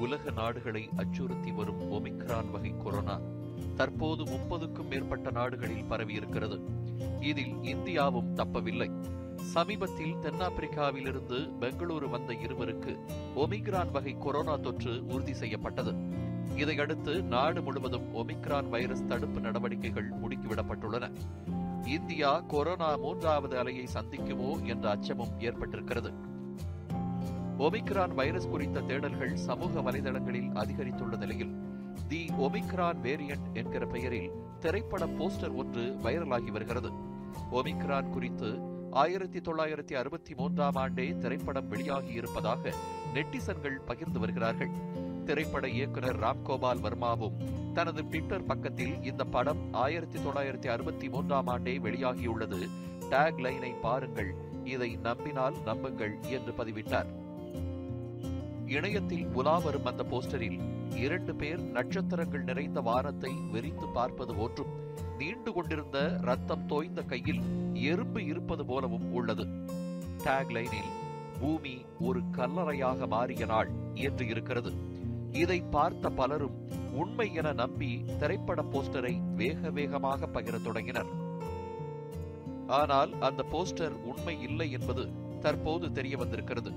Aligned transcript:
உலக 0.00 0.30
நாடுகளை 0.30 0.88
அச்சுறுத்தி 0.96 1.52
வரும் 1.52 1.92
ஒமிக்ரான் 1.92 2.50
வகை 2.50 2.74
கொரோனா 2.84 3.20
தற்போது 3.76 4.22
முப்பதுக்கும் 4.22 4.88
மேற்பட்ட 4.88 5.30
நாடுகளில் 5.30 5.90
பரவியிருக்கிறது. 5.90 6.60
இதில் 7.20 7.54
இந்தியாவும் 7.54 8.28
தப்பவில்லை. 8.34 8.90
சமீபத்தில் 9.34 10.14
தென்னாப்பிரிக்காவிலிருந்து 10.14 11.50
பெங்களூரு 11.60 12.10
வந்த 12.10 12.32
இருவருக்கு 12.32 12.98
ஒமிக்ரான் 13.36 13.90
வகை 13.90 14.16
கொரோனா 14.18 14.56
தொற்று 14.56 15.06
உறுதி 15.06 15.34
செய்யப்பட்டது. 15.34 15.94
இதையடுத்து 16.56 17.22
நாடு 17.22 17.62
முழுவதும் 17.62 18.14
ஒமிக்ரான் 18.14 18.68
வைரஸ் 18.68 19.06
தடுப்பு 19.06 19.40
நடவடிக்கைகள் 19.40 20.10
முடுக்கிவிடப்பட்டுள்ளன. 20.10 21.12
இந்தியா 21.86 22.40
கொரோனா 22.40 22.96
மூன்றாவது 22.96 23.62
அலையை 23.62 23.86
சந்திக்குமோ 23.94 24.64
என்ற 24.64 24.90
அச்சமும் 24.90 25.40
ஏற்பட்டிருக்கிறது. 25.40 26.12
ஒமிக்ரான் 27.58 28.14
வைரஸ் 28.14 28.48
குறித்த 28.48 28.80
தேடல்கள் 28.80 29.34
சமூக 29.34 29.80
வலைதளங்களில் 29.80 30.50
அதிகரித்துள்ள 30.54 31.16
நிலையில் 31.16 31.54
தி 32.08 32.30
ஒமிக்ரான் 32.38 32.98
வேரியன்ட் 33.02 33.52
என்கிற 33.52 33.86
பெயரில் 33.86 34.30
திரைப்பட 34.60 35.06
போஸ்டர் 35.06 35.54
ஒன்று 35.54 35.96
வைரலாகி 36.02 36.50
வருகிறது. 36.50 36.90
ஒமிக்ரான் 37.52 38.10
குறித்து 38.10 38.58
ஆயிரத்தி 38.90 39.38
தொள்ளாயிரத்தி 39.38 39.92
அறுபத்தி 39.92 40.34
மூன்றாம் 40.34 40.74
ஆண்டே 40.74 41.18
திரைப்படம் 41.18 41.68
வெளியாகி 41.68 42.12
இருப்பதாக 42.12 42.72
நெட்டிசன்கள் 43.14 43.80
பகிர்ந்து 43.86 44.18
வருகிறார்கள். 44.18 44.70
திரைப்பட 45.24 45.68
இயக்குனர் 45.68 46.20
ராம்கோபால் 46.20 46.82
வர்மாவும் 46.82 47.72
தனது 47.72 48.04
ட்விட்டர் 48.04 48.44
பக்கத்தில் 48.44 49.02
இந்த 49.02 49.24
படம் 49.24 49.72
ஆயிரத்தி 49.72 50.18
தொள்ளாயிரத்தி 50.18 50.66
அறுபத்தி 50.66 51.08
மூன்றாம் 51.08 51.46
ஆண்டே 51.46 51.78
வெளியாகியுள்ளது. 51.80 52.68
டேக் 53.10 53.38
லைனை 53.38 53.80
பாருங்கள். 53.80 54.34
இதை 54.64 54.96
நம்பினால் 54.96 55.54
நம்புங்கள் 55.64 56.16
என்று 56.22 56.52
பதிவிட்டார். 56.52 57.24
இணையத்தில் 58.66 59.26
உலா 59.26 59.58
வரும் 59.58 59.84
அந்த 59.84 60.04
போஸ்டரில் 60.10 60.60
இரண்டு 60.96 61.34
பேர் 61.34 61.60
நட்சத்திரங்கள் 61.60 62.42
நிறைந்த 62.42 62.80
வானத்தை 62.80 63.32
வெறித்து 63.52 63.92
பார்ப்பது 63.92 64.34
போன்றும் 64.34 64.72
நீண்டு 65.18 65.52
கொண்டிருந்த 65.52 65.98
ரத்தம் 66.20 66.66
தோய்ந்த 66.66 67.02
கையில் 67.02 67.42
எறும்பு 67.72 68.24
இருப்பது 68.24 68.64
போலவும் 68.66 69.12
உள்ளது. 69.12 69.44
டாக்லைனில் 70.24 70.90
பூமி 71.40 71.74
ஒரு 72.00 72.20
கல்லறையாக 72.36 73.06
மாறிய 73.06 73.46
நாள் 73.46 73.70
என்று 73.94 74.26
இருக்கிறது. 74.26 74.72
இதை 75.32 75.60
பார்த்த 75.60 76.10
பலரும் 76.10 76.58
உண்மை 76.92 77.34
என 77.34 77.52
நம்பி 77.52 78.04
திரைப்பட 78.18 78.62
போஸ்டரை 78.62 79.14
வேக 79.34 79.70
வேகமாக 79.70 80.26
பகிரத் 80.26 80.64
தொடங்கினர். 80.64 81.10
ஆனால் 82.66 83.12
அந்த 83.20 83.44
போஸ்டர் 83.52 83.96
உண்மை 84.04 84.42
இல்லை 84.42 84.70
என்பது 84.70 85.04
தற்போது 85.40 85.92
தெரிய 85.92 86.16
வந்திருக்கிறது. 86.16 86.70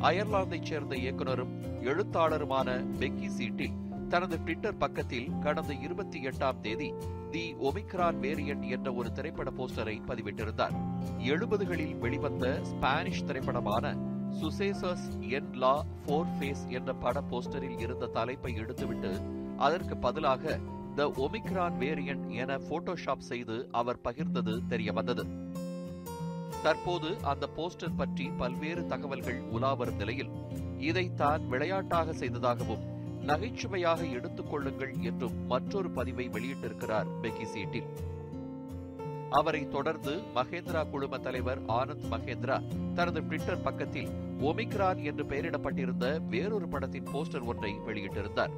அயர்லாந்தைச் 0.00 0.64
சேர்ந்த 0.64 0.96
இயக்குனரும் 0.96 1.52
எழுத்தாளருமான 1.82 2.68
பெக்கி 3.00 3.28
சீட்டில் 3.28 3.76
தனது 4.08 4.36
ட்விட்டர் 4.42 4.76
பக்கத்தில் 4.76 5.32
கடந்த 5.40 5.74
இருபத்தி 5.74 6.18
எட்டாம் 6.20 6.60
தேதி 6.60 6.94
தி 7.30 7.54
ஒமிக்ரான் 7.60 8.20
வேரியன்ட் 8.20 8.68
என்ற 8.68 8.92
ஒரு 8.92 9.12
திரைப்பட 9.12 9.50
போஸ்டரை 9.50 9.96
பதிவிட்டிருந்தார். 10.06 10.76
எழுபதுகளில் 11.18 11.98
வெளிவந்த 11.98 12.60
ஸ்பானிஷ் 12.62 13.24
திரைப்படமான 13.24 13.96
சுசேசஸ் 14.40 15.06
என் 15.28 15.52
லா 15.52 15.74
ஃபோர் 16.06 16.32
ஃபேஸ் 16.36 16.64
என்ற 16.68 16.94
பட 16.94 17.22
போஸ்டரில் 17.30 17.78
இருந்த 17.78 18.06
தலைப்பை 18.06 18.54
எடுத்துவிட்டு 18.54 19.12
அதற்கு 19.56 19.96
பதிலாக 19.96 20.58
த 20.94 21.06
ஒமிக்ரான் 21.16 21.76
வேரியன்ட் 21.78 22.30
என 22.32 22.58
போட்டோஷாப் 22.58 23.28
செய்து 23.30 23.68
அவர் 23.70 24.00
பகிர்ந்தது 24.04 24.66
தெரிய 24.68 24.92
வந்தது 24.92 25.24
தற்போது 26.62 27.16
அந்த 27.22 27.48
போஸ்டர் 27.56 27.96
பற்றி 27.96 28.30
பல்வேறு 28.36 28.86
தகவல்கள் 28.86 29.40
உலாவரும் 29.52 29.96
நிலையில் 29.96 30.30
இதை 30.78 31.14
தான் 31.14 31.48
விளையாட்டாக 31.48 32.12
செய்ததாகவும் 32.12 32.84
நகைச்சுவையாக 33.26 34.04
எடுத்துக் 34.04 34.50
கொள்ளுங்கள் 34.50 34.92
என்றும் 35.00 35.46
மற்றொரு 35.46 35.90
பதிவை 35.90 36.28
வெளியிட்டிருக்கிறார் 36.28 37.08
பெக்கி 37.22 37.44
சீட்டில். 37.44 37.88
அவரை 39.30 39.68
தொடர்ந்து 39.68 40.20
மகேந்திரா 40.34 40.90
குழும 40.90 41.18
தலைவர் 41.18 41.66
ஆனந்த் 41.66 42.06
மகேந்திரா 42.10 42.62
தனது 42.94 43.20
ட்விட்டர் 43.20 43.62
பக்கத்தில் 43.62 44.10
ஒமிக்ரான் 44.40 45.02
என்று 45.02 45.24
பெயரிடப்பட்டிருந்த 45.24 46.20
வேறொரு 46.28 46.68
படத்தின் 46.68 47.08
போஸ்டர் 47.12 47.44
ஒன்றை 47.44 47.74
வெளியிட்டிருந்தார். 47.86 48.50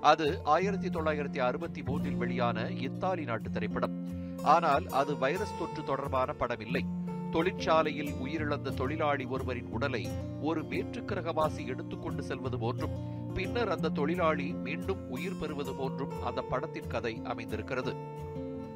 அது 0.00 0.40
ஆயிரத்தி 0.44 0.88
தொள்ளாயிரத்தி 0.88 1.38
அறுபத்தி 1.38 1.82
மூன்றில் 1.82 2.16
வெளியான 2.16 2.70
இத்தாலி 2.70 3.24
நாட்டு 3.24 3.50
திரைப்படம். 3.50 4.08
ஆனால் 4.42 4.86
அது 4.86 5.18
வைரஸ் 5.18 5.58
தொற்று 5.58 5.84
தொடர்பான 5.84 6.32
படம் 6.32 6.60
இல்லை 6.60 6.84
தொழிற்சாலையில் 7.30 8.12
உயிரிழந்த 8.24 8.74
தொழிலாளி 8.74 9.24
ஒருவரின் 9.24 9.70
உடலை 9.70 10.08
ஒரு 10.42 10.62
வேற்றுக்கிரகவாசி 10.62 11.66
எடுத்துக்கொண்டு 11.66 12.22
செல்வது 12.22 12.58
போன்றும் 12.58 12.94
பின்னர் 13.34 13.70
அந்த 13.70 13.88
தொழிலாளி 13.88 14.52
மீண்டும் 14.52 15.08
உயிர் 15.08 15.38
பெறுவது 15.40 15.74
போன்றும் 15.74 16.24
அந்த 16.24 16.42
படத்தின் 16.42 16.86
கதை 16.86 17.20
அமைந்திருக்கிறது. 17.24 17.94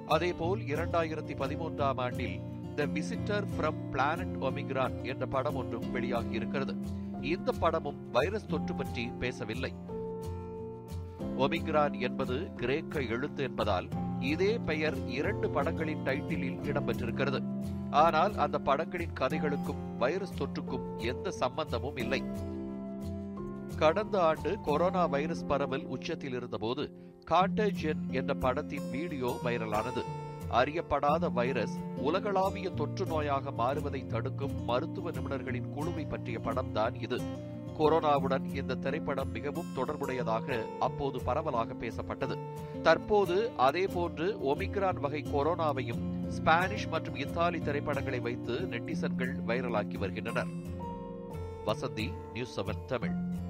அதேபோல் 0.07 0.61
இரண்டாயிரத்தி 0.61 1.35
பதிமூன்றாம் 1.43 1.97
ஆண்டில் 1.97 2.41
the 2.77 2.87
visitor 2.87 3.47
from 3.55 3.81
planet 3.93 4.37
Omicron 4.41 5.05
என்ற 5.05 5.27
படம் 5.27 5.55
ஒன்றும் 5.55 5.91
வெளியாகி 5.91 6.35
இருக்கிறது 6.35 6.77
இந்த 7.21 7.53
படமும் 7.53 8.11
வைரஸ் 8.11 8.47
தொற்று 8.47 8.75
பற்றி 8.75 9.11
பேசவில்லை. 9.19 9.73
ஒமிக்ரான் 11.39 11.99
என்பது 11.99 12.55
கிரேக்க 12.57 13.01
எழுத்து 13.01 13.43
என்பதால் 13.43 13.89
இதே 14.21 14.59
பெயர் 14.59 15.09
இரண்டு 15.09 15.51
படங்களின் 15.51 16.05
டைட்டிலில் 16.05 16.61
இடம்பெற்றிருக்கிறது. 16.63 17.41
ஆனால் 17.95 18.35
அந்த 18.35 18.59
படங்களின் 18.59 19.13
கதைகளுக்கும் 19.13 19.97
வைரஸ் 19.99 20.35
தொற்றுக்கும் 20.35 20.87
எந்த 20.99 21.31
சம்பந்தமும் 21.31 21.97
இல்லை. 21.97 22.23
கடந்த 23.77 24.23
ஆண்டு 24.23 24.61
கொரோனா 24.61 25.07
வைரஸ் 25.07 25.47
பரவல் 25.47 25.85
உச்சத்தில் 25.85 26.33
இருந்தபோது 26.33 26.83
காண்டேஜன் 27.31 28.11
என்ற 28.11 28.35
படத்தின் 28.35 28.91
வீடியோ 28.91 29.37
வைரலானது. 29.45 30.03
அறியப்படாத 30.51 31.33
வைரஸ் 31.33 31.79
உலகளாவிய 31.97 32.71
தொற்று 32.71 33.05
நோயாக 33.05 33.53
மாறுவதை 33.59 34.07
தடுக்கும் 34.07 34.65
மருத்துவ 34.65 35.11
நிபுணர்களின் 35.11 35.71
குழுவை 35.71 36.05
பற்றிய 36.05 36.39
படம்தான் 36.39 36.95
இது. 37.01 37.21
கொரோனாவுடன் 37.79 38.55
இந்த 38.55 38.75
திரைப்படம் 38.75 39.31
மிகவும் 39.31 39.73
தொடர்புடையதாக 39.77 40.59
அப்போது 40.81 41.21
பரவலாக 41.23 41.75
பேசப்பட்டது. 41.75 42.37
தற்போது 42.83 43.51
அதேபோன்று 43.59 44.27
ஒமிக்ரான் 44.53 45.01
வகை 45.01 45.23
கொரோனாவையும் 45.23 46.14
ஸ்பானிஷ் 46.29 46.87
மற்றும் 46.87 47.15
இத்தாலி 47.15 47.61
திரைப்படங்களை 47.61 48.21
வைத்து 48.21 48.61
நெட்டிசன்கள் 48.61 49.37
வைரலாக்கி 49.47 49.99
வருகின்றனர். 49.99 50.47
Vasanthi 51.67 52.13
news 52.33 52.61
seven 52.61 52.85
Tamil. 52.85 53.43